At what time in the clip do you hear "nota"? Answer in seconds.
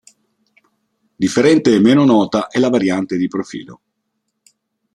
2.05-2.47